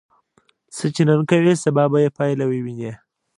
څه 0.75 0.85
چې 0.95 1.01
نن 1.09 1.21
کوې، 1.29 1.53
سبا 1.63 1.83
به 1.91 1.97
یې 2.03 2.09
پایله 2.17 2.45
ووینې. 2.47 2.91